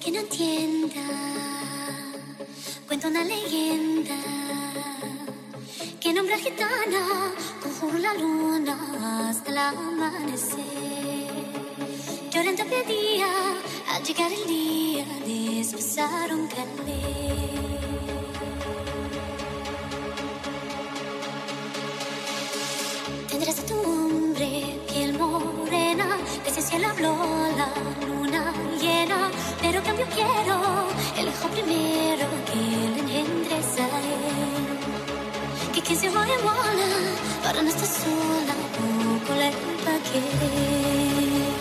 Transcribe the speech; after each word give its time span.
que 0.00 0.10
no 0.10 0.20
entienda. 0.20 1.02
Cuento 2.86 3.08
una 3.08 3.22
leyenda 3.22 4.16
que 6.00 6.12
nombra 6.14 6.38
gitana, 6.38 7.34
conjuro 7.62 7.98
la 7.98 8.14
luna 8.14 9.28
hasta 9.28 9.50
el 9.50 9.58
amanecer. 9.58 10.58
Llorando 12.30 12.64
pedía 12.64 13.28
al 13.92 14.02
llegar 14.02 14.32
el 14.32 14.46
día 14.46 15.04
de 15.26 15.60
espesar 15.60 16.34
un 16.34 16.48
calé. 16.48 17.00
Tendrás 23.28 23.58
a 23.58 23.66
tu 23.66 23.74
hombre, 23.78 24.80
piel 24.88 25.12
morena, 25.18 26.16
desde 26.44 26.60
el 26.60 26.66
cielo 26.66 26.88
habló 26.88 27.16
la 27.56 27.99
pero 29.70 29.84
cambio 29.84 30.04
quiero 30.12 30.56
el 31.16 31.28
hijo 31.28 31.48
primero 31.48 32.26
que 32.46 32.60
le 32.92 33.00
engendres 33.02 33.78
a 33.78 33.98
él. 34.00 35.72
Que 35.72 35.80
quien 35.80 35.96
se 35.96 36.08
vaya 36.08 36.34
mola, 36.42 36.88
para 37.44 37.62
no 37.62 37.68
estar 37.68 37.86
sola, 37.86 38.54
poco 38.74 39.32
le 39.38 39.50
va 39.86 39.94
a 39.94 40.00
querer. 40.10 41.59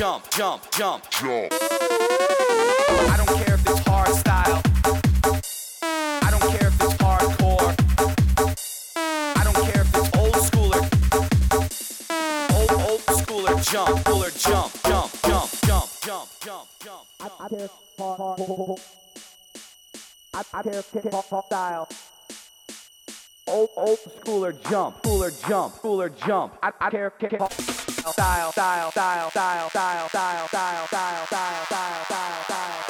jump, 0.00 0.30
jump, 0.30 0.62
jump, 0.70 1.10
jump. 1.10 1.52
I 1.52 3.14
don't 3.18 3.44
care 3.44 3.54
if 3.56 3.68
it's 3.68 3.80
hard 3.80 4.08
style. 4.14 4.62
I 5.92 6.28
don't 6.30 6.40
care 6.40 6.68
if 6.68 6.80
it's 6.80 6.94
hardcore. 6.94 7.74
I 9.36 9.44
don't 9.44 9.56
care 9.56 9.82
if 9.82 9.94
it's 9.94 10.16
old 10.16 10.34
schooler. 10.48 10.82
Old 12.56 12.72
old 12.80 13.00
schooler 13.20 13.70
jump, 13.70 14.00
schooler 14.00 14.32
jump, 14.42 14.72
jump, 14.84 15.12
jump, 15.22 15.50
jump, 15.66 15.90
jump, 16.00 16.28
jump, 16.40 16.68
jump. 16.82 17.06
I, 17.20 17.44
I 17.44 17.48
care 17.50 17.68
hard, 17.98 18.80
I, 20.32 20.42
I 20.54 20.62
care 20.62 20.78
if 20.78 20.96
it's 20.96 21.28
hard 21.28 21.44
style. 21.44 21.88
Old 23.46 23.68
old 23.76 23.98
schooler 23.98 24.70
jump, 24.70 25.02
schooler 25.02 25.46
jump, 25.46 25.74
schooler 25.74 26.26
jump. 26.26 26.54
I, 26.62 26.72
I 26.80 26.88
care. 26.88 27.10
care, 27.10 27.38
hard 27.38 27.89
style, 28.08 28.52
style, 28.52 28.90
style, 28.90 29.30
style, 29.30 29.30
style, 29.30 30.08
style, 30.08 30.08
style, 30.08 30.86
style, 30.86 31.26
style, 31.26 31.64
style, 31.66 32.04
style, 32.04 32.44
style. 32.44 32.89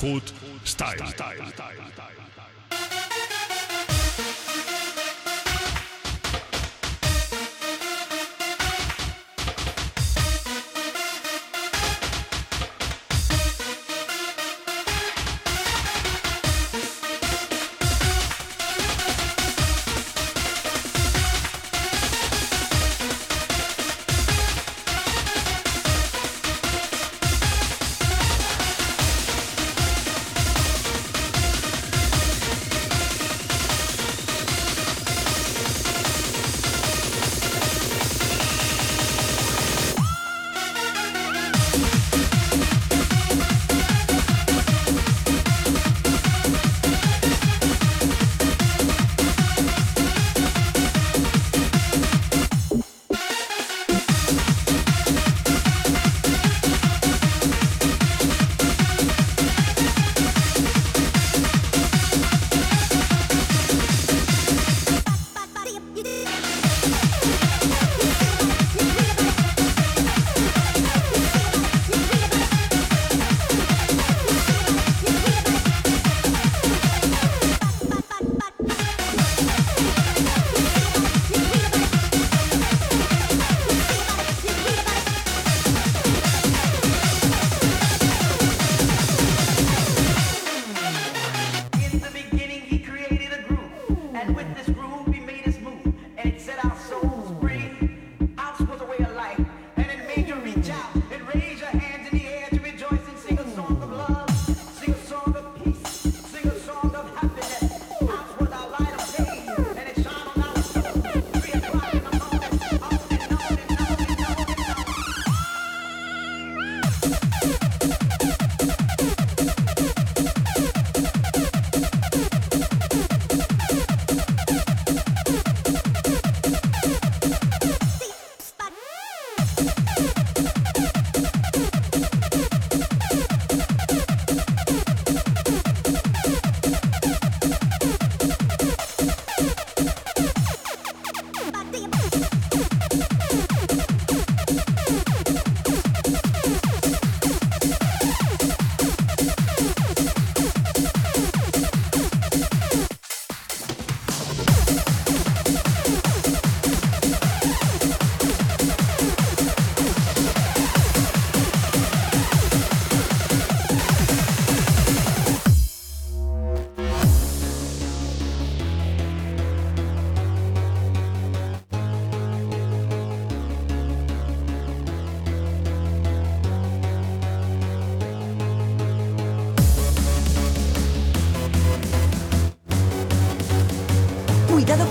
Food 0.00 0.32
Style. 0.64 1.06
Style. 1.08 1.52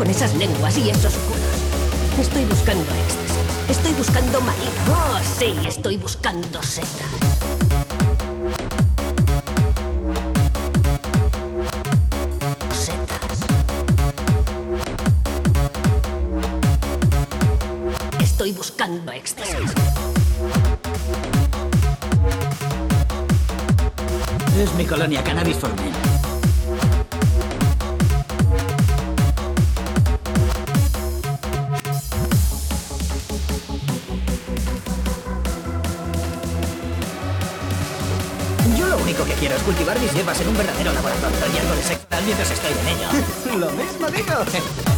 esas 0.10 0.34
lenguas 0.36 0.78
y 0.78 0.90
esos 0.90 1.14
culos. 1.14 2.20
Estoy 2.20 2.44
buscando 2.46 2.82
éxtasis. 2.82 3.70
Estoy 3.70 3.94
buscando 3.94 4.42
marido. 4.42 4.70
Oh, 4.90 5.20
sí, 5.38 5.56
estoy 5.68 5.98
buscando 5.98 6.62
seta. 6.64 7.06
Setas. 12.74 13.40
Estoy 18.20 18.52
buscando 18.54 19.12
éxtasis. 19.12 19.72
Es 24.58 24.74
mi 24.74 24.86
colonia 24.86 25.24
Cannabis 25.24 25.58
for 25.58 25.70
Men. 25.76 26.09
quiero 39.40 39.56
es 39.56 39.64
cultivar 39.64 39.98
mis 40.00 40.14
hierbas 40.14 40.40
en 40.42 40.50
un 40.50 40.58
verdadero 40.58 40.92
laboratorio 40.92 41.38
y 41.54 41.58
algo 41.60 41.76
de 41.76 41.84
sexual 41.84 42.24
mientras 42.26 42.52
estoy 42.52 42.74
de 42.74 42.84
niño. 42.84 43.58
Lo 43.66 43.72
mismo 43.72 44.08
digo. 44.10 44.89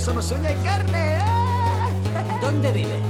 somos 0.00 0.30
uña 0.32 0.50
y 0.50 0.54
carne. 0.64 1.16
¿eh? 1.16 1.20
¿Dónde 2.40 2.72
vive? 2.72 3.09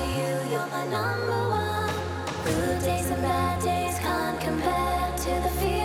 you, 0.00 0.50
you're 0.50 0.66
my 0.66 0.84
number 0.88 1.48
one. 1.50 1.90
Good 2.44 2.80
days 2.82 3.10
and 3.10 3.22
bad 3.22 3.62
days 3.62 3.98
can't 4.00 4.40
compare 4.40 5.12
to 5.16 5.30
the 5.42 5.50
feeling. 5.60 5.83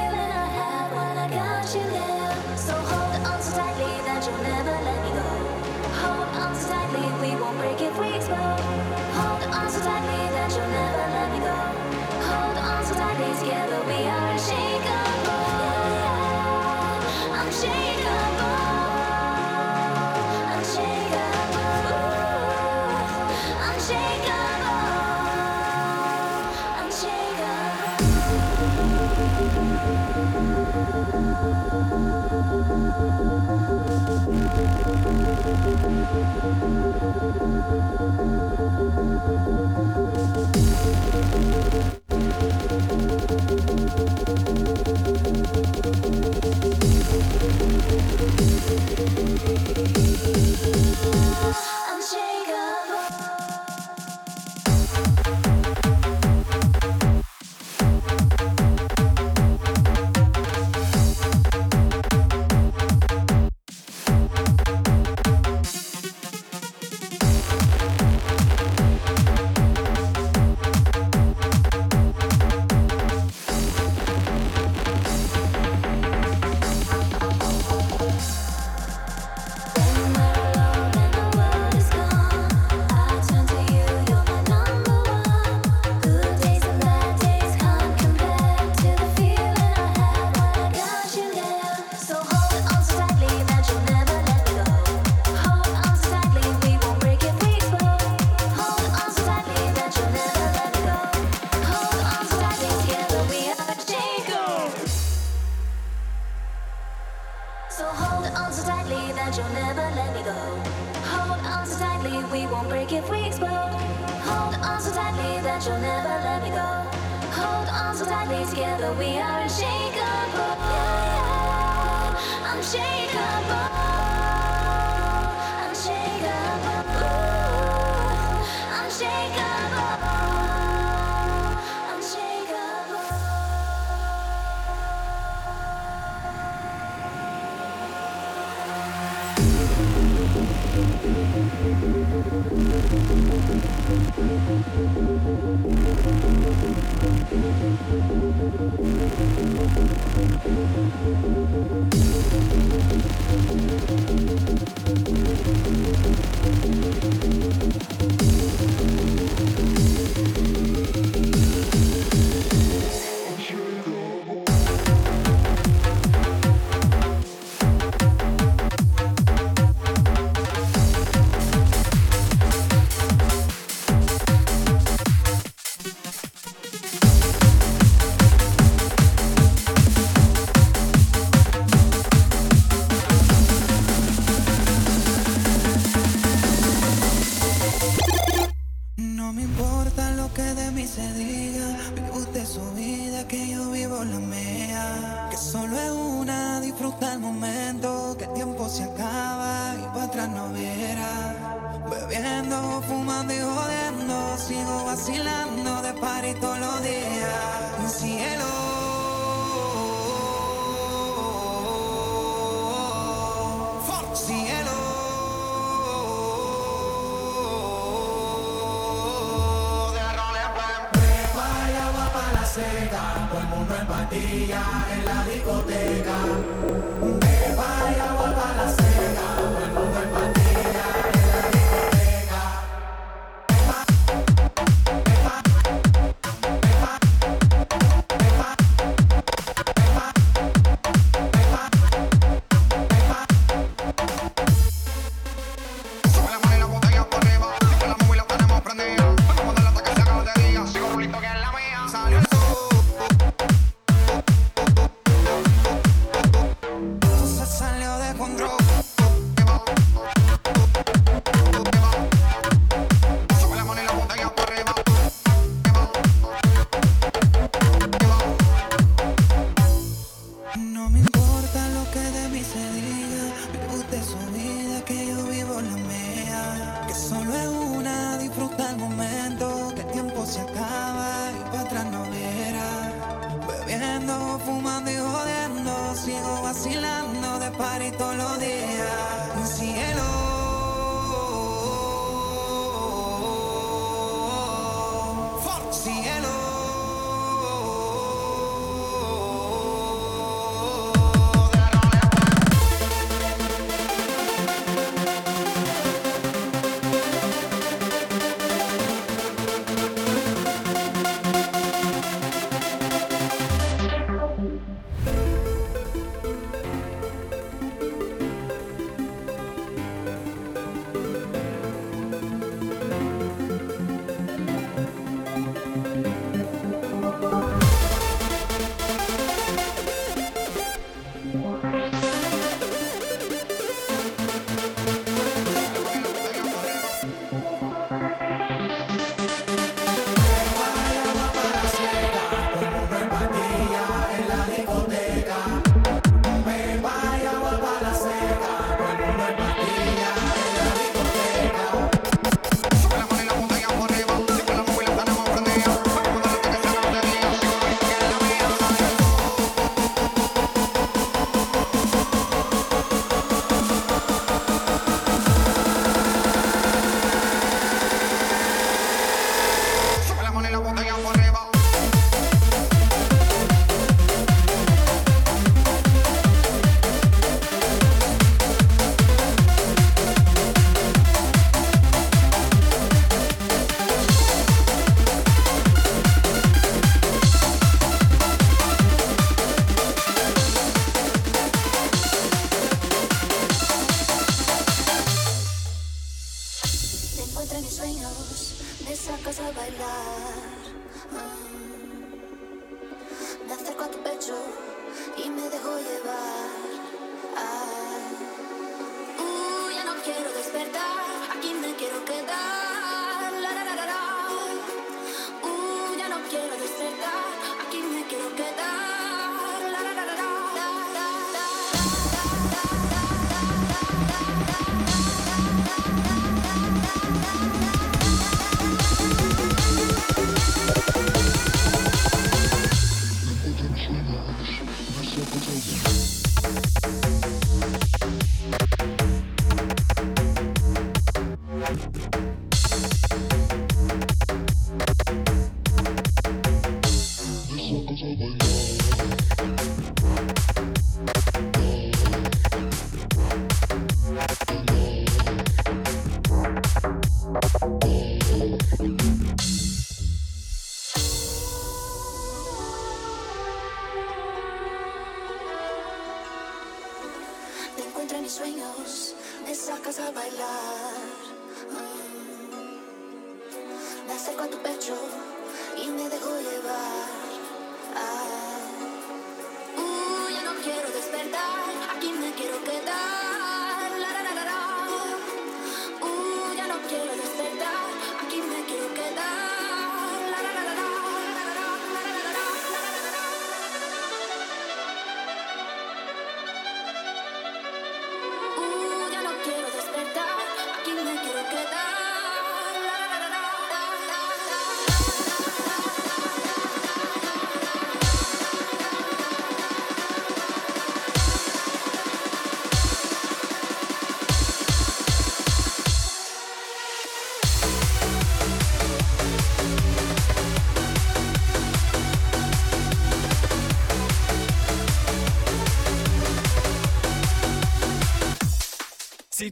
Peace. 51.50 51.79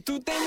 tú 0.00 0.20
te 0.20 0.37